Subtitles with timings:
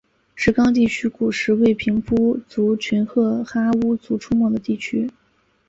[0.33, 5.07] 石冈地区古时为平埔族群噶哈巫族出没的地区。